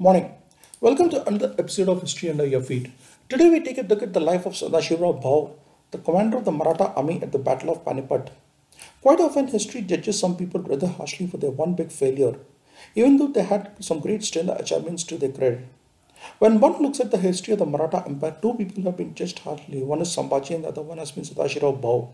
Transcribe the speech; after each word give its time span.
Morning. 0.00 0.30
Welcome 0.80 1.10
to 1.10 1.26
another 1.26 1.56
episode 1.58 1.88
of 1.88 2.02
History 2.02 2.30
Under 2.30 2.46
Your 2.46 2.62
Feet. 2.62 2.92
Today 3.28 3.50
we 3.50 3.58
take 3.58 3.78
a 3.78 3.82
look 3.82 4.00
at 4.00 4.12
the 4.12 4.20
life 4.20 4.46
of 4.46 4.52
Sadashivrao 4.52 5.20
Bhau, 5.20 5.56
the 5.90 5.98
commander 5.98 6.36
of 6.36 6.44
the 6.44 6.52
Maratha 6.52 6.92
army 6.94 7.20
at 7.20 7.32
the 7.32 7.38
Battle 7.40 7.70
of 7.70 7.84
Panipat. 7.84 8.28
Quite 9.02 9.18
often, 9.18 9.48
history 9.48 9.82
judges 9.82 10.16
some 10.16 10.36
people 10.36 10.62
rather 10.62 10.86
harshly 10.86 11.26
for 11.26 11.38
their 11.38 11.50
one 11.50 11.74
big 11.74 11.90
failure, 11.90 12.38
even 12.94 13.16
though 13.16 13.26
they 13.26 13.42
had 13.42 13.72
some 13.84 13.98
great 13.98 14.22
stellar 14.22 14.54
achievements 14.60 15.02
to 15.02 15.18
their 15.18 15.32
credit. 15.32 15.66
When 16.38 16.60
one 16.60 16.80
looks 16.80 17.00
at 17.00 17.10
the 17.10 17.18
history 17.18 17.52
of 17.52 17.58
the 17.58 17.66
Maratha 17.66 18.04
Empire, 18.06 18.36
two 18.40 18.54
people 18.54 18.84
have 18.84 18.96
been 18.96 19.14
judged 19.14 19.40
harshly. 19.40 19.82
One 19.82 20.00
is 20.00 20.08
Sambhaji 20.08 20.54
and 20.54 20.64
the 20.64 20.68
other 20.68 20.82
one 20.82 20.98
has 20.98 21.10
been 21.10 21.24
Sadashivrao 21.24 21.80
Bhau. 21.80 22.10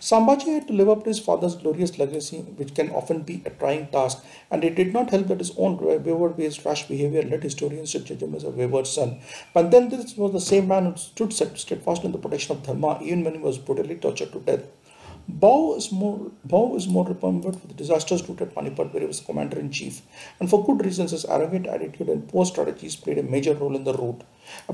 Sambhaji 0.00 0.54
had 0.54 0.66
to 0.68 0.72
live 0.72 0.88
up 0.88 1.04
to 1.04 1.10
his 1.10 1.20
father's 1.20 1.54
glorious 1.54 1.98
legacy, 1.98 2.38
which 2.38 2.74
can 2.74 2.90
often 2.90 3.22
be 3.22 3.42
a 3.44 3.50
trying 3.50 3.86
task, 3.88 4.24
and 4.50 4.64
it 4.64 4.74
did 4.74 4.92
not 4.92 5.10
help 5.10 5.28
that 5.28 5.38
his 5.38 5.52
own 5.56 5.76
wayward-based 5.78 6.64
rash 6.64 6.88
behavior 6.88 7.22
led 7.22 7.42
historians 7.42 7.92
to 7.92 8.00
judge 8.00 8.22
him 8.22 8.34
as 8.34 8.44
a 8.44 8.50
wayward 8.50 8.86
son. 8.86 9.20
But 9.54 9.70
then 9.70 9.88
this 9.88 10.16
was 10.16 10.32
the 10.32 10.40
same 10.40 10.68
man 10.68 10.86
who 10.86 10.96
stood 10.96 11.32
steadfast 11.32 12.04
in 12.04 12.12
the 12.12 12.18
protection 12.18 12.56
of 12.56 12.64
Dharma, 12.64 12.98
even 13.02 13.24
when 13.24 13.34
he 13.34 13.40
was 13.40 13.58
brutally 13.58 13.96
tortured 13.96 14.32
to 14.32 14.40
death. 14.40 14.62
Bhau 15.30 15.76
is 15.76 15.92
more 15.92 16.30
Bhau 16.46 16.74
is 16.74 16.88
more 16.88 17.04
remembered 17.04 17.54
for 17.60 17.66
the 17.66 17.74
disasters 17.74 18.26
route 18.26 18.40
at 18.40 18.54
Panipat, 18.54 18.92
where 18.92 19.02
he 19.02 19.06
was 19.06 19.20
commander 19.20 19.58
in 19.58 19.70
chief, 19.70 20.00
and 20.40 20.48
for 20.48 20.64
good 20.64 20.82
reasons. 20.82 21.10
His 21.10 21.26
arrogant 21.26 21.66
attitude 21.66 22.08
and 22.08 22.26
poor 22.26 22.46
strategies 22.46 22.96
played 22.96 23.18
a 23.18 23.22
major 23.22 23.52
role 23.52 23.76
in 23.76 23.84
the 23.84 23.92
route. 23.92 24.22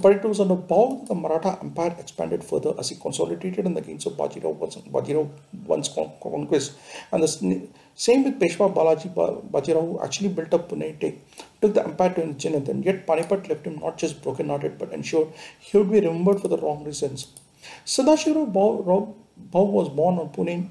But 0.01 0.13
it 0.13 0.23
was 0.23 0.39
under 0.39 0.55
that 0.55 1.07
the 1.09 1.15
Maratha 1.17 1.59
Empire 1.61 1.97
expanded 1.99 2.45
further 2.45 2.73
as 2.79 2.91
he 2.91 2.95
consolidated 2.95 3.67
in 3.67 3.75
the 3.75 3.81
gains 3.81 4.07
of 4.07 4.13
Bajirao, 4.13 4.57
Bajirao 4.93 5.29
once 5.67 5.89
conquest, 5.89 6.75
and 7.11 7.23
the 7.25 7.69
same 7.97 8.23
with 8.23 8.39
Peshwa 8.39 8.73
Balaji 8.73 9.13
Bajirao, 9.51 9.81
who 9.81 10.01
actually 10.03 10.29
built 10.29 10.55
up 10.55 10.69
Pune, 10.69 11.19
took 11.61 11.75
the 11.75 11.83
empire 11.83 12.15
to 12.15 12.31
its 12.31 12.45
zenith, 12.45 12.69
and 12.69 12.85
yet 12.85 13.07
Panipat 13.09 13.49
left 13.49 13.67
him 13.67 13.81
not 13.81 13.99
just 13.99 14.23
broken-hearted, 14.23 14.79
but 14.79 14.93
ensured 14.93 15.29
he 15.59 15.77
would 15.77 15.91
be 15.91 15.99
remembered 16.01 16.41
for 16.41 16.47
the 16.47 16.59
wrong 16.59 16.85
reasons. 16.85 17.27
Sadashivrao 17.85 18.53
Bhau 18.53 19.15
Bhau 19.39 19.65
was 19.71 19.89
born 19.89 20.19
on 20.19 20.29
Pune, 20.31 20.71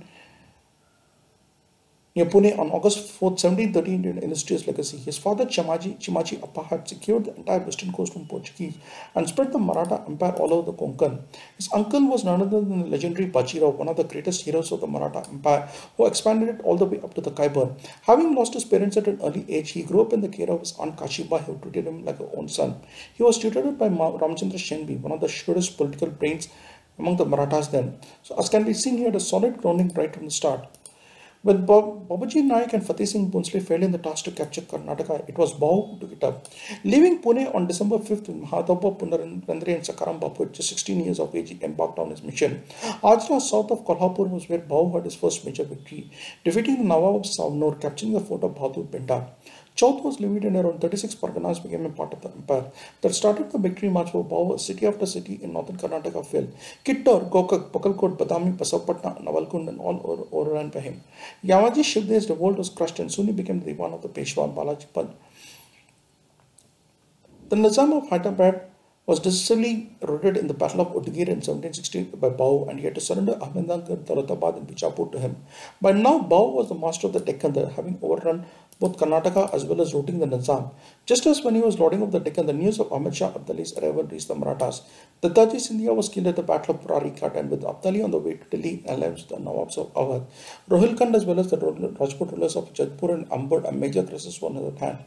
near 2.16 2.26
Pune 2.26 2.58
on 2.60 2.70
August 2.70 3.10
4, 3.12 3.32
1713 3.32 4.06
in 4.06 4.18
an 4.18 4.24
illustrious 4.24 4.68
legacy. 4.68 4.98
His 4.98 5.18
father 5.18 5.46
Chamaji, 5.46 5.98
Chimaji 6.00 6.44
Appa 6.44 6.64
had 6.64 6.88
secured 6.88 7.26
the 7.26 7.36
entire 7.36 7.60
western 7.60 7.92
coast 7.92 8.14
from 8.14 8.28
Portuguese 8.28 8.78
and 9.16 9.28
spread 9.28 9.52
the 9.52 9.58
Maratha 9.58 10.04
Empire 10.08 10.34
all 10.34 10.54
over 10.54 10.72
the 10.72 10.78
Konkan. 10.78 11.22
His 11.58 11.70
uncle 11.74 12.08
was 12.08 12.24
none 12.24 12.42
other 12.42 12.62
than 12.62 12.84
the 12.84 12.88
legendary 12.88 13.28
Bajirao, 13.28 13.74
one 13.74 13.88
of 13.88 13.98
the 13.98 14.04
greatest 14.04 14.46
heroes 14.46 14.72
of 14.72 14.82
the 14.82 14.88
Maratha 14.88 15.28
Empire, 15.28 15.68
who 15.98 16.06
expanded 16.06 16.50
it 16.50 16.62
all 16.62 16.78
the 16.78 16.86
way 16.86 17.02
up 17.02 17.16
to 17.16 17.22
the 17.22 17.32
Khyber. 17.32 17.76
Having 18.04 18.36
lost 18.36 18.54
his 18.54 18.64
parents 18.64 18.96
at 18.96 19.08
an 19.08 19.20
early 19.24 19.46
age, 19.50 19.72
he 19.72 19.82
grew 19.82 20.02
up 20.02 20.14
in 20.14 20.22
the 20.22 20.30
care 20.30 20.52
of 20.52 20.60
his 20.60 20.74
aunt 20.78 20.96
Kashiba, 20.98 21.44
who 21.44 21.58
treated 21.58 21.88
him 21.88 22.06
like 22.06 22.20
her 22.20 22.30
own 22.36 22.48
son. 22.48 22.80
He 23.16 23.24
was 23.24 23.40
tutored 23.40 23.80
by 23.80 23.90
Ramchandra 23.90 24.60
Shenbi, 24.60 25.00
one 25.00 25.12
of 25.12 25.20
the 25.20 25.28
shrewdest 25.28 25.78
political 25.78 26.10
brains 26.10 26.48
among 27.00 27.18
the 27.18 27.26
Marathas 27.26 27.68
then. 27.68 28.00
So 28.22 28.38
as 28.38 28.50
can 28.50 28.64
be 28.64 28.74
seen 28.74 28.98
here, 28.98 29.16
a 29.16 29.20
solid 29.20 29.58
grounding 29.58 29.94
right 29.96 30.14
from 30.14 30.26
the 30.26 30.32
start. 30.32 30.68
When 31.44 31.68
Babaji 31.68 32.42
Naik 32.42 32.72
and 32.72 32.86
Fateh 32.88 33.06
Singh 33.06 33.30
Bhonsle 33.30 33.62
failed 33.62 33.84
in 33.84 33.92
the 33.92 33.98
task 33.98 34.24
to 34.24 34.32
capture 34.32 34.62
Karnataka, 34.62 35.28
it 35.28 35.38
was 35.38 35.52
who 35.52 35.98
took 36.00 36.14
it 36.14 36.24
up. 36.24 36.48
Leaving 36.86 37.22
Pune 37.22 37.54
on 37.54 37.68
December 37.68 37.98
5th, 37.98 38.30
Mahadeva 38.46 38.98
Punarendra 38.98 39.50
and 39.50 39.84
Sakharam 39.84 40.22
Bapu, 40.22 40.50
just 40.54 40.70
16 40.70 41.04
years 41.04 41.20
of 41.20 41.36
age, 41.36 41.52
embarked 41.62 42.00
on 42.00 42.12
his 42.12 42.24
mission. 42.24 42.64
Ajra, 43.04 43.42
south 43.42 43.72
of 43.72 43.84
Kolhapur, 43.84 44.30
was 44.30 44.48
where 44.48 44.60
Bhau 44.60 44.94
had 44.96 45.04
his 45.04 45.16
first 45.16 45.44
major 45.44 45.66
victory, 45.66 46.10
defeating 46.46 46.78
the 46.78 46.86
Nawab 46.86 47.16
of 47.18 47.24
Savnur, 47.24 47.82
capturing 47.82 48.14
the 48.14 48.22
fort 48.22 48.44
of 48.44 48.56
Bahadur 48.56 48.90
Benda. 48.90 49.28
Chauth 49.76 50.04
was 50.04 50.20
levied 50.20 50.44
and 50.46 50.56
around 50.56 50.82
36 50.82 51.16
parganas 51.16 51.62
became 51.62 51.86
a 51.86 51.90
part 51.90 52.14
of 52.14 52.22
the 52.22 52.30
empire. 52.30 52.66
That 53.02 53.16
started 53.16 53.52
the 53.52 53.58
victory 53.58 53.90
march 53.90 54.12
for 54.12 54.24
Bhau, 54.24 54.60
city 54.60 54.86
after 54.86 55.06
city 55.06 55.40
in 55.42 55.54
northern 55.54 55.78
Karnataka 55.78 56.26
fell. 56.26 56.48
Kittur, 56.86 57.30
Gokak, 57.30 57.72
Bagalkot, 57.72 58.18
Badami, 58.18 58.56
Basavapatna, 58.56 59.24
Nawalkund 59.24 59.70
and 59.70 59.80
all 59.80 60.28
overran 60.32 60.70
by 60.70 60.80
him. 60.80 61.02
Yamaji 61.44 61.84
Shivdev's 61.84 62.30
revolt 62.30 62.58
was 62.58 62.70
crushed 62.70 63.00
and 63.00 63.12
soon 63.12 63.28
he 63.28 63.32
became 63.32 63.62
the 63.62 63.74
Diwan 63.74 63.94
of 63.94 64.02
the 64.04 64.10
Peshwa 64.10 64.54
Balaji 64.54 64.86
Pad. 64.94 65.10
The 67.50 67.56
Nizam 67.56 67.98
of 67.98 68.10
Hyderabad 68.10 68.73
was 69.06 69.20
decisively 69.20 69.98
routed 70.02 70.38
in 70.38 70.48
the 70.48 70.54
Battle 70.54 70.80
of 70.80 70.94
Udgir 70.94 71.28
in 71.28 71.42
1760 71.44 72.04
by 72.16 72.30
Bhau 72.30 72.70
and 72.70 72.80
he 72.80 72.86
had 72.86 72.96
to 72.96 73.02
surrender 73.02 73.34
Ahmednagar, 73.34 73.98
Daulatabad 74.06 74.58
and 74.58 74.68
Bijapur 74.68 75.12
to 75.12 75.20
him. 75.20 75.36
By 75.82 75.92
now, 75.92 76.20
Bhau 76.20 76.54
was 76.54 76.70
the 76.70 76.76
master 76.76 77.08
of 77.08 77.14
the 77.14 77.20
Deccan, 77.20 77.54
having 77.54 78.00
overrun 78.02 78.46
both 78.80 78.98
Karnataka 78.98 79.54
as 79.54 79.66
well 79.66 79.82
as 79.82 79.94
routing 79.94 80.20
the 80.20 80.26
Nizam. 80.26 80.72
Just 81.06 81.26
as 81.26 81.42
when 81.42 81.56
he 81.56 81.62
was 81.62 81.80
lording 81.80 82.02
of 82.02 82.12
the 82.12 82.20
Deccan, 82.20 82.46
the 82.46 82.54
news 82.54 82.80
of 82.80 82.92
Ahmad 82.92 83.16
Shah 83.16 83.32
Abdali's 83.32 83.78
arrival 83.78 84.04
reached 84.04 84.28
the 84.30 84.36
Marathas. 84.36 84.82
The 85.22 85.30
Dattaji 85.30 85.60
Scindia 85.66 85.94
was 85.94 86.10
killed 86.10 86.28
at 86.28 86.36
the 86.36 86.44
Battle 86.44 86.76
of 86.76 86.82
Barari 86.82 87.12
and 87.38 87.50
with 87.50 87.62
Abdali 87.62 88.04
on 88.04 88.12
the 88.12 88.18
way 88.18 88.36
to 88.36 88.58
Delhi 88.58 88.84
and 88.88 89.04
alliance 89.04 89.24
the 89.24 89.36
Nawabs 89.36 89.78
of 89.78 89.94
Awadh. 89.94 90.26
Rohilkhand 90.70 91.16
as 91.16 91.26
well 91.26 91.40
as 91.40 91.50
the 91.50 91.58
Rajput 91.58 92.32
rulers 92.32 92.56
of 92.56 92.74
Jodhpur 92.74 93.14
and 93.14 93.30
Ambud, 93.30 93.68
a 93.68 93.72
major 93.72 94.04
crisis 94.04 94.42
was 94.42 94.74
at 94.74 94.80
hand. 94.80 95.00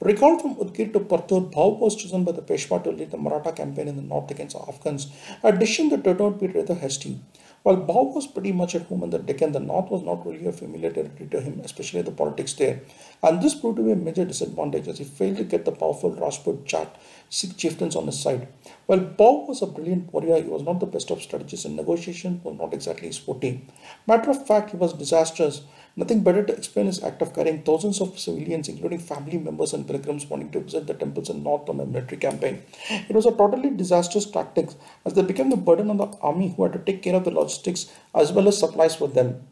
Recalled 0.00 0.42
from 0.42 0.56
Udgir 0.56 0.92
to 0.92 1.00
Partur, 1.00 1.50
Bhau 1.50 1.78
was 1.78 1.96
chosen 1.96 2.24
by 2.24 2.32
the 2.32 2.42
Peshwa 2.42 2.82
to 2.84 2.90
lead 2.90 3.10
the 3.10 3.16
Maratha 3.16 3.41
campaign 3.50 3.88
in 3.88 3.96
the 3.96 4.02
north 4.02 4.30
against 4.30 4.54
Afghans, 4.54 5.10
a 5.42 5.50
decision 5.50 5.88
that 5.88 6.04
turned 6.04 6.20
out 6.20 6.38
to 6.38 6.46
be 6.46 6.52
rather 6.52 6.76
hasty. 6.76 7.18
While 7.64 7.76
Bhau 7.76 8.12
was 8.12 8.26
pretty 8.26 8.50
much 8.50 8.74
at 8.74 8.82
home 8.82 9.04
in 9.04 9.10
the 9.10 9.20
Deccan, 9.20 9.52
the 9.52 9.60
north 9.60 9.88
was 9.88 10.02
not 10.02 10.26
really 10.26 10.46
a 10.46 10.52
familiar 10.52 10.90
territory 10.90 11.28
to 11.30 11.40
him, 11.40 11.60
especially 11.64 12.02
the 12.02 12.10
politics 12.10 12.54
there. 12.54 12.80
And 13.22 13.40
this 13.40 13.54
proved 13.54 13.76
to 13.76 13.84
be 13.84 13.92
a 13.92 13.96
major 13.96 14.24
disadvantage 14.24 14.88
as 14.88 14.98
he 14.98 15.04
failed 15.04 15.36
to 15.36 15.44
get 15.44 15.64
the 15.64 15.70
powerful 15.70 16.10
Rajput 16.10 16.64
Jat 16.64 16.96
Sikh 17.30 17.56
chieftains 17.56 17.96
on 17.96 18.06
his 18.06 18.20
side. 18.20 18.48
While 18.92 19.00
Bhau 19.18 19.48
was 19.48 19.62
a 19.62 19.66
brilliant 19.66 20.12
warrior, 20.12 20.42
he 20.42 20.50
was 20.50 20.64
not 20.64 20.78
the 20.78 20.84
best 20.84 21.10
of 21.10 21.22
strategists 21.22 21.64
and 21.64 21.76
negotiations 21.76 22.44
was 22.44 22.58
not 22.58 22.74
exactly 22.74 23.06
his 23.06 23.16
forte. 23.16 23.62
Matter 24.06 24.30
of 24.30 24.46
fact, 24.46 24.72
he 24.72 24.76
was 24.76 24.92
disastrous 24.92 25.62
Nothing 25.94 26.20
better 26.20 26.42
to 26.42 26.54
explain 26.54 26.86
his 26.86 27.02
act 27.04 27.20
of 27.20 27.34
carrying 27.34 27.62
thousands 27.62 28.00
of 28.00 28.18
civilians, 28.18 28.68
including 28.68 28.98
family 28.98 29.36
members 29.36 29.74
and 29.74 29.86
pilgrims, 29.86 30.24
wanting 30.28 30.50
to 30.52 30.60
visit 30.60 30.86
the 30.86 30.94
temples 30.94 31.28
in 31.28 31.42
north 31.42 31.68
on 31.68 31.80
a 31.80 31.84
military 31.84 32.16
campaign. 32.16 32.62
It 32.90 33.14
was 33.14 33.26
a 33.26 33.32
totally 33.32 33.68
disastrous 33.68 34.24
tactic 34.24 34.70
as 35.04 35.12
they 35.12 35.22
became 35.22 35.50
the 35.50 35.56
burden 35.56 35.90
on 35.90 35.98
the 35.98 36.06
army 36.22 36.54
who 36.56 36.62
had 36.62 36.72
to 36.72 36.78
take 36.78 37.02
care 37.02 37.14
of 37.14 37.24
the 37.24 37.30
logistics 37.30 37.92
as 38.14 38.32
well 38.32 38.48
as 38.48 38.58
supplies 38.58 38.96
for 38.96 39.06
them. 39.06 39.46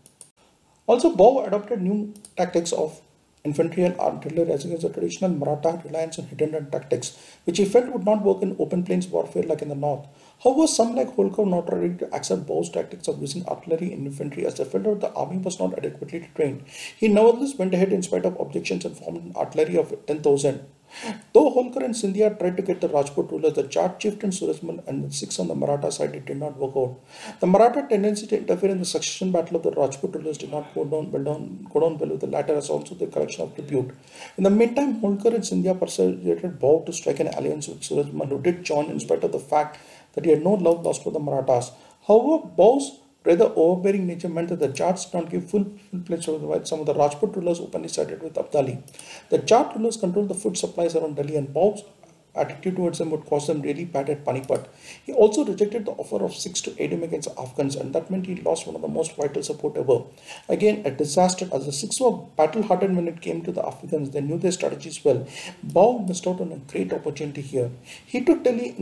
Also, 0.87 1.15
Bhau 1.15 1.47
adopted 1.47 1.83
new 1.83 2.15
tactics 2.39 2.73
of 2.73 3.03
infantry 3.45 3.85
and 3.85 3.99
artillery 3.99 4.53
as 4.53 4.65
against 4.65 4.83
the 4.83 4.91
traditional 4.91 5.31
Maratha 5.31 5.81
reliance 5.85 6.19
on 6.19 6.27
hidden 6.27 6.55
and 6.55 6.71
tactics, 6.71 7.17
which 7.45 7.59
he 7.59 7.65
felt 7.65 7.93
would 7.93 8.05
not 8.05 8.23
work 8.23 8.43
in 8.43 8.57
open 8.59 8.83
plains 8.83 9.09
warfare 9.09 9.43
like 9.43 9.63
in 9.63 9.69
the 9.69 9.75
north. 9.75 10.07
However, 10.43 10.67
some 10.67 10.95
like 10.95 11.15
Holkar 11.17 11.47
not 11.47 11.73
ready 11.73 11.95
to 11.99 12.15
accept 12.15 12.47
Bhau's 12.47 12.71
tactics 12.71 13.09
of 13.09 13.21
using 13.21 13.47
artillery 13.47 13.93
and 13.93 14.07
infantry 14.07 14.47
as 14.47 14.57
they 14.57 14.65
felt 14.65 14.85
that 14.85 15.01
the 15.01 15.13
army 15.13 15.39
was 15.39 15.59
not 15.59 15.77
adequately 15.79 16.29
trained. 16.35 16.65
He 16.97 17.09
nevertheless 17.09 17.55
went 17.57 17.75
ahead 17.75 17.93
in 17.93 18.03
spite 18.03 18.27
of 18.27 18.39
objections 18.39 18.85
and 18.85 18.97
formed 18.97 19.25
an 19.25 19.37
artillery 19.37 19.77
of 19.77 19.95
10,000. 20.07 20.67
Though 21.33 21.49
Holkar 21.55 21.85
and 21.85 21.95
Scindia 21.95 22.37
tried 22.37 22.57
to 22.57 22.63
get 22.63 22.81
the 22.81 22.89
Rajput 22.89 23.31
rulers, 23.31 23.55
the 23.55 23.63
Jat 23.63 24.01
chieftain 24.01 24.31
Surajmal 24.31 24.85
and 24.89 25.05
the 25.05 25.13
Sikhs 25.13 25.39
on 25.39 25.47
the 25.47 25.55
Maratha 25.55 25.93
side, 25.93 26.15
it 26.17 26.25
did 26.25 26.39
not 26.39 26.57
work 26.57 26.77
out. 26.77 26.99
The 27.39 27.47
Maratha 27.47 27.87
tendency 27.89 28.27
to 28.27 28.39
interfere 28.39 28.71
in 28.71 28.81
the 28.81 28.85
succession 28.85 29.31
battle 29.31 29.57
of 29.57 29.63
the 29.63 29.71
Rajput 29.71 30.13
rulers 30.13 30.39
did 30.39 30.51
not 30.51 30.75
go 30.75 30.85
down 30.85 31.13
well, 31.13 31.23
down, 31.23 31.69
go 31.73 31.81
down 31.81 31.99
well 31.99 32.09
with 32.09 32.21
the 32.21 32.27
latter 32.27 32.57
as 32.57 32.69
also 32.69 32.97
the 32.97 33.07
collection 33.07 33.45
of 33.45 33.55
tribute. 33.55 33.95
In 34.37 34.43
the 34.43 34.51
meantime, 34.51 35.01
Holkar 35.01 35.35
and 35.35 35.45
Scindia 35.45 35.79
persuaded 35.79 36.59
Bhau 36.59 36.85
to 36.87 36.93
strike 36.93 37.21
an 37.21 37.29
alliance 37.29 37.69
with 37.69 37.83
Surajmal, 37.83 38.29
who 38.29 38.43
did 38.43 38.65
join 38.65 38.91
in 38.91 38.99
spite 38.99 39.23
of 39.23 39.31
the 39.31 39.39
fact 39.39 39.79
that 40.15 40.25
he 40.25 40.33
had 40.33 40.43
no 40.43 40.55
love 40.55 40.85
lost 40.85 41.05
for 41.05 41.13
the 41.13 41.21
Marathas. 41.21 41.71
However, 42.09 42.45
Bhau's 42.57 43.00
rather 43.25 43.53
overbearing 43.55 44.07
nature 44.07 44.29
meant 44.29 44.49
that 44.49 44.61
the 44.61 44.69
Jats 44.69 45.07
did 45.07 45.15
not 45.19 45.31
give 45.31 45.51
full, 45.51 45.67
full 45.91 46.01
pledge 46.01 46.27
while 46.27 46.65
some 46.65 46.81
of 46.81 46.87
the 46.87 46.95
Rajput 46.95 47.37
rulers 47.37 47.61
openly 47.61 47.89
sided 47.89 48.23
with 48.23 48.35
Abdali. 48.35 48.83
The 49.29 49.39
Jat 49.39 49.77
rulers 49.77 49.97
controlled 49.97 50.29
the 50.29 50.35
food 50.35 50.57
supplies 50.57 50.95
around 50.97 51.17
Delhi 51.17 51.37
and 51.37 51.53
Bhau's 51.53 51.85
attitude 52.35 52.77
towards 52.77 52.99
them 52.99 53.11
would 53.11 53.25
cause 53.27 53.47
them 53.47 53.63
really 53.63 53.85
bad 53.85 54.09
at 54.09 54.25
Panipat. 54.25 54.67
He 55.05 55.13
also 55.13 55.45
rejected 55.45 55.85
the 55.85 55.93
offer 55.93 56.25
of 56.25 56.35
Sikhs 56.35 56.61
to 56.63 56.83
aid 56.83 56.93
him 56.93 57.03
against 57.03 57.29
the 57.29 57.41
Afghans 57.41 57.77
and 57.77 57.93
that 57.95 58.11
meant 58.11 58.27
he 58.27 58.37
lost 58.37 58.67
one 58.67 58.77
of 58.77 58.83
the 58.83 58.89
most 58.89 59.17
vital 59.17 59.43
support 59.43 59.77
ever. 59.77 60.03
Again, 60.49 60.83
a 60.85 60.91
disaster 60.91 61.49
as 61.53 61.67
the 61.67 61.73
Sikhs 61.73 62.01
were 62.01 62.19
battle-hardened 62.37 62.97
when 62.97 63.09
it 63.09 63.21
came 63.21 63.43
to 63.43 63.53
the 63.53 63.65
Afghans. 63.67 64.11
They 64.11 64.21
knew 64.21 64.39
their 64.39 64.53
strategies 64.53 65.05
well. 65.05 65.27
Bhau 65.67 66.07
missed 66.07 66.27
out 66.27 66.41
on 66.41 66.53
a 66.53 66.57
great 66.57 66.93
opportunity 66.93 67.41
here. 67.41 67.71
He 68.07 68.25
took 68.25 68.45
Delhi 68.45 68.77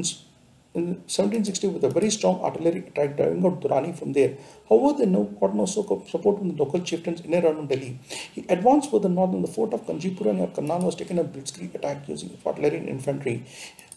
in 0.79 0.87
in 0.89 0.95
1760 1.17 1.69
with 1.69 1.85
a 1.85 1.91
very 1.97 2.11
strong 2.17 2.41
artillery 2.49 2.81
attack 2.91 3.17
driving 3.17 3.45
out 3.45 3.61
Durrani 3.63 3.93
from 3.99 4.13
there. 4.13 4.33
However, 4.69 4.99
they 4.99 5.07
no, 5.07 5.25
got 5.41 5.55
no 5.55 5.67
support 5.67 6.39
from 6.39 6.49
the 6.49 6.57
local 6.63 6.81
chieftains 6.81 7.21
in 7.23 7.35
and 7.35 7.45
around 7.45 7.69
Delhi. 7.69 7.99
He 8.35 8.45
advanced 8.49 8.91
further 8.91 9.09
north 9.09 9.35
and 9.35 9.45
the 9.45 9.53
fort 9.57 9.73
of 9.75 9.87
Kunjipura 9.87 10.35
near 10.35 10.49
Karnal 10.49 10.81
was 10.89 10.95
taken 10.95 11.19
a 11.19 11.25
blitzkrieg 11.25 11.75
attack 11.75 12.09
using 12.09 12.37
artillery 12.47 12.79
and 12.79 12.89
infantry. 12.89 13.45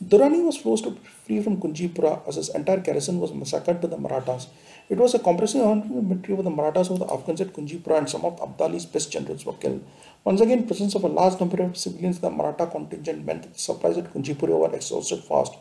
Durrani 0.03 0.43
was 0.43 0.57
forced 0.57 0.83
to 0.85 0.91
flee 1.25 1.41
from 1.43 1.57
Kunjipura 1.61 2.27
as 2.27 2.35
his 2.35 2.49
entire 2.49 2.79
garrison 2.79 3.19
was 3.19 3.33
massacred 3.33 3.79
by 3.81 3.87
the 3.87 3.97
Marathas. 3.97 4.47
It 4.89 4.97
was 4.97 5.13
a 5.13 5.19
comprehensive 5.19 5.85
victory 6.11 6.33
over 6.33 6.43
the 6.43 6.49
Marathas 6.49 6.89
over 6.89 7.05
the 7.05 7.13
Afghans 7.13 7.39
at 7.39 7.53
Kunjipura 7.53 7.99
and 7.99 8.09
some 8.09 8.25
of 8.25 8.39
Abdali's 8.41 8.85
best 8.85 9.11
generals 9.11 9.45
were 9.45 9.53
killed. 9.53 9.83
Once 10.23 10.41
again, 10.41 10.65
presence 10.65 10.95
of 10.95 11.03
a 11.03 11.07
large 11.07 11.39
number 11.39 11.61
of 11.63 11.77
civilians 11.77 12.17
in 12.17 12.23
the 12.23 12.29
Maratha 12.31 12.67
contingent 12.67 13.25
meant 13.25 13.43
that 13.43 13.53
the 13.53 13.59
supplies 13.59 13.97
at 13.97 14.11
Kunjipura 14.13 14.57
were 14.59 14.75
exhausted 14.75 15.23
fast. 15.23 15.53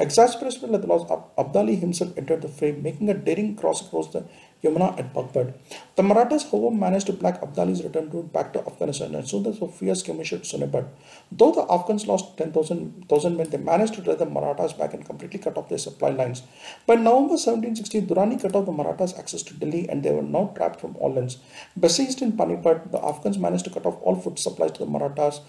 Exasperated 0.00 0.74
at 0.74 0.82
the 0.82 0.86
loss, 0.86 1.04
Abdali 1.38 1.78
himself 1.78 2.16
entered 2.16 2.42
the 2.42 2.48
fray, 2.48 2.72
making 2.72 3.08
a 3.10 3.14
daring 3.14 3.56
cross 3.56 3.80
across 3.86 4.08
the 4.08 4.24
Yamuna 4.62 4.98
at 4.98 5.12
Baghpat. 5.12 5.52
The 5.94 6.02
Marathas, 6.02 6.50
however, 6.50 6.74
managed 6.74 7.06
to 7.06 7.12
block 7.12 7.40
Abdali's 7.42 7.84
return 7.84 8.08
route 8.10 8.32
back 8.32 8.52
to 8.54 8.60
Afghanistan 8.60 9.14
and 9.14 9.28
soon 9.28 9.42
the 9.42 9.52
Sophia 9.52 9.94
skirmish 9.94 10.32
at 10.32 10.42
Sonipat. 10.42 10.86
Though 11.30 11.52
the 11.52 11.66
Afghans 11.70 12.06
lost 12.06 12.38
10,000 12.38 13.36
men, 13.36 13.50
they 13.50 13.58
managed 13.58 13.94
to 13.94 14.00
drive 14.00 14.20
the 14.20 14.26
Marathas 14.26 14.72
back 14.72 14.94
and 14.94 15.04
completely 15.04 15.38
cut 15.38 15.58
off 15.58 15.68
their 15.68 15.78
supply 15.78 16.10
lines. 16.10 16.42
By 16.86 16.94
November 16.94 17.36
1760, 17.36 18.02
Durrani 18.02 18.40
cut 18.40 18.56
off 18.56 18.64
the 18.64 18.72
Marathas' 18.72 19.18
access 19.18 19.42
to 19.42 19.54
Delhi 19.54 19.88
and 19.88 20.02
they 20.02 20.12
were 20.12 20.22
now 20.22 20.52
trapped 20.56 20.80
from 20.80 20.96
all 20.96 21.18
ends. 21.18 21.38
Besieged 21.78 22.22
in 22.22 22.32
Panipat, 22.32 22.90
the 22.90 23.04
Afghans 23.04 23.38
managed 23.38 23.64
to 23.64 23.70
cut 23.70 23.84
off 23.84 23.98
all 24.00 24.16
food 24.16 24.38
supplies 24.38 24.72
to 24.72 24.78
the 24.84 24.90
Marathas 24.90 25.40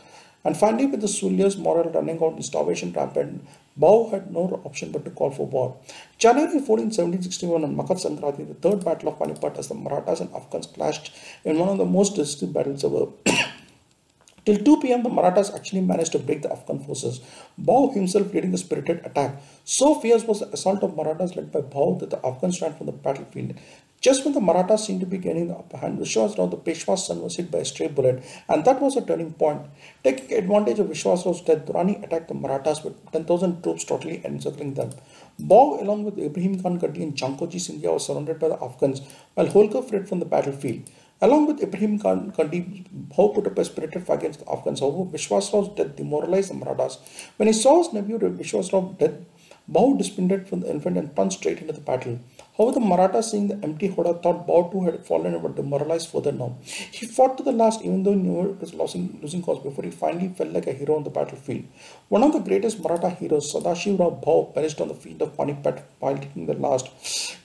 and 0.45 0.55
finally, 0.55 0.85
with 0.85 1.01
the 1.01 1.07
Sulia's 1.07 1.57
morale 1.57 1.89
running 1.89 2.21
out 2.23 2.33
and 2.33 2.45
starvation 2.45 2.93
rampant, 2.93 3.45
Bhau 3.79 4.11
had 4.11 4.31
no 4.31 4.61
option 4.63 4.91
but 4.91 5.03
to 5.03 5.11
call 5.11 5.31
for 5.31 5.47
war. 5.47 5.77
January 6.19 6.59
14, 6.59 6.91
1761, 6.93 7.63
on 7.63 7.75
Makar 7.75 7.95
Sankranti, 7.95 8.47
the 8.47 8.53
third 8.53 8.85
battle 8.85 9.09
of 9.09 9.17
Panipat, 9.17 9.57
as 9.57 9.69
the 9.69 9.73
Marathas 9.73 10.21
and 10.21 10.31
Afghans 10.35 10.67
clashed 10.67 11.11
in 11.43 11.57
one 11.57 11.69
of 11.69 11.79
the 11.79 11.85
most 11.85 12.15
decisive 12.15 12.53
battles 12.53 12.85
ever. 12.85 13.07
Till 14.45 14.59
2 14.63 14.81
pm, 14.81 15.01
the 15.01 15.09
Marathas 15.09 15.51
actually 15.55 15.81
managed 15.81 16.11
to 16.11 16.19
break 16.19 16.43
the 16.43 16.51
Afghan 16.51 16.79
forces, 16.79 17.21
Bhau 17.59 17.91
himself 17.91 18.31
leading 18.31 18.53
a 18.53 18.59
spirited 18.59 19.03
attack. 19.03 19.41
So 19.63 19.99
fierce 19.99 20.23
was 20.25 20.41
the 20.41 20.49
assault 20.53 20.83
of 20.83 20.95
Marathas 20.95 21.35
led 21.35 21.51
by 21.51 21.61
Bhau 21.61 21.99
that 21.99 22.11
the 22.11 22.23
Afghans 22.23 22.61
ran 22.61 22.75
from 22.75 22.85
the 22.85 22.91
battlefield. 22.91 23.55
Just 24.01 24.23
when 24.23 24.33
the 24.33 24.41
Marathas 24.41 24.85
seemed 24.85 24.99
to 24.99 25.05
be 25.05 25.17
gaining 25.17 25.47
the 25.47 25.55
upper 25.55 25.77
hand, 25.77 25.97
Vishwas 25.97 26.35
Vishwasrao, 26.35 26.51
the 26.51 26.57
Peshwa's 26.57 27.07
son, 27.07 27.21
was 27.21 27.37
hit 27.37 27.49
by 27.49 27.59
a 27.59 27.65
stray 27.65 27.87
bullet, 27.87 28.23
and 28.47 28.63
that 28.63 28.79
was 28.79 28.95
a 28.95 29.01
turning 29.01 29.33
point. 29.33 29.61
Taking 30.03 30.37
advantage 30.37 30.79
of 30.79 30.87
Vishwas 30.87 31.23
Vishwasrao's 31.23 31.41
death, 31.41 31.65
Durrani 31.65 32.03
attacked 32.03 32.27
the 32.27 32.35
Marathas 32.35 32.83
with 32.83 32.93
10,000 33.11 33.63
troops 33.63 33.83
totally 33.83 34.21
encircling 34.23 34.75
them. 34.75 34.91
Bhau, 35.39 35.81
along 35.81 36.03
with 36.03 36.19
Ibrahim 36.19 36.61
Khan 36.61 36.79
Gardi 36.79 37.01
and 37.01 37.15
Jankoji 37.15 37.59
Scindia, 37.59 37.91
was 37.91 38.05
surrounded 38.05 38.39
by 38.39 38.49
the 38.49 38.63
Afghans, 38.63 39.01
while 39.33 39.47
Holkar 39.47 39.87
fled 39.89 40.07
from 40.07 40.19
the 40.19 40.25
battlefield. 40.25 40.83
Along 41.21 41.47
with 41.47 41.63
Ibrahim 41.63 41.97
Khan 41.97 42.31
Gardi, 42.31 42.85
Bhau 43.09 43.33
put 43.33 43.47
up 43.47 43.57
a 43.57 43.65
spirited 43.65 44.05
fight 44.05 44.19
against 44.19 44.41
the 44.41 44.51
Afghans. 44.51 44.81
However, 44.81 45.05
Vishwasrao's 45.05 45.69
death 45.69 45.95
demoralized 45.95 46.51
the 46.51 46.53
Marathas. 46.53 46.99
When 47.37 47.47
he 47.47 47.53
saw 47.53 47.81
his 47.81 47.93
nephew 47.93 48.19
Vishwasrao 48.19 48.97
dead, 48.99 49.25
Bhau 49.71 49.97
disbanded 49.97 50.47
from 50.47 50.59
the 50.59 50.69
infant 50.69 50.97
and 50.97 51.15
plunged 51.15 51.37
straight 51.39 51.59
into 51.59 51.73
the 51.73 51.81
battle. 51.81 52.19
However, 52.57 52.79
the 52.79 52.85
Maratha 52.85 53.21
seeing 53.21 53.47
the 53.49 53.55
empty 53.63 53.87
howdah, 53.89 54.21
thought 54.23 54.47
Bhau 54.47 54.71
too 54.71 54.83
had 54.85 55.05
fallen 55.05 55.33
and 55.33 55.43
were 55.43 55.49
demoralized 55.49 56.09
further 56.09 56.31
now. 56.31 56.55
He 56.63 57.05
fought 57.05 57.37
to 57.37 57.43
the 57.43 57.51
last, 57.51 57.81
even 57.81 58.03
though 58.03 58.13
he 58.13 58.17
knew 58.17 58.51
it 58.51 58.61
was 58.61 58.73
losing, 58.73 59.19
losing 59.21 59.41
cause 59.41 59.59
before 59.59 59.83
he 59.83 59.91
finally 59.91 60.29
felt 60.29 60.51
like 60.51 60.67
a 60.67 60.73
hero 60.73 60.95
on 60.95 61.03
the 61.03 61.09
battlefield. 61.09 61.65
One 62.07 62.23
of 62.23 62.31
the 62.31 62.39
greatest 62.39 62.79
Maratha 62.81 63.09
heroes, 63.09 63.53
Sadashivrao 63.53 64.23
Bhau, 64.23 64.53
perished 64.53 64.79
on 64.79 64.87
the 64.87 64.93
field 64.93 65.21
of 65.21 65.35
Panipat 65.35 65.83
while 65.99 66.17
taking 66.17 66.45
the 66.45 66.53
last. 66.53 66.87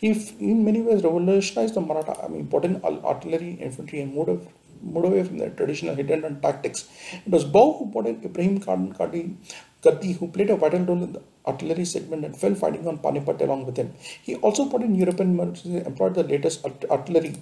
He, 0.01 0.11
in 0.39 0.65
many 0.65 0.81
ways, 0.81 1.03
revolutionized 1.03 1.75
the 1.75 1.81
Maratha 1.81 2.17
army, 2.23 2.43
brought 2.43 2.65
in 2.65 2.81
artillery, 2.85 3.53
infantry, 3.55 4.01
and 4.01 4.15
moved 4.15 4.47
moved 4.83 5.07
away 5.07 5.23
from 5.23 5.39
their 5.39 5.51
traditional 5.51 5.95
hidden 5.95 6.25
and 6.25 6.43
tactics. 6.43 6.89
It 7.12 7.31
was 7.31 7.45
Bhau 7.45 7.79
who 7.79 7.87
brought 7.87 8.07
in 8.07 8.23
Ibrahim 8.25 8.61
Khan 8.61 8.95
Gardi, 8.95 9.37
Gardi, 9.82 10.17
who 10.17 10.29
played 10.29 10.50
a 10.50 10.56
vital 10.56 10.81
role 10.81 11.03
in 11.03 11.12
the 11.12 11.23
artillery 11.47 11.85
segment 11.85 12.25
and 12.25 12.37
fell 12.37 12.55
fighting 12.55 12.87
on 12.87 12.99
Panipat 12.99 13.41
along 13.41 13.67
with 13.67 13.77
him. 13.77 13.93
He 14.23 14.37
also 14.37 14.67
brought 14.67 14.82
in 14.82 14.94
European 14.94 15.37
military 15.37 15.85
employed 15.85 16.15
the 16.15 16.25
latest 16.25 16.65
artillery 16.91 17.37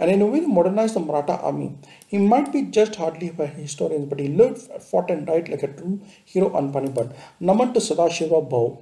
and 0.00 0.10
in 0.10 0.22
a 0.22 0.26
way 0.26 0.40
modernized 0.40 0.94
the 0.94 1.00
Maratha 1.00 1.38
army. 1.40 1.76
He 2.08 2.18
might 2.18 2.52
be 2.52 2.62
judged 2.62 2.96
hardly 2.96 3.30
by 3.30 3.46
historians, 3.46 4.08
but 4.08 4.18
he 4.18 4.28
lived, 4.28 4.62
fought 4.82 5.10
and 5.10 5.26
died 5.26 5.48
like 5.48 5.62
a 5.62 5.68
true 5.68 6.00
hero 6.24 6.52
on 6.54 6.72
Panipat. 6.72 7.14
Naman 7.40 7.74
to 7.74 7.80
Sadashiva. 7.80 8.78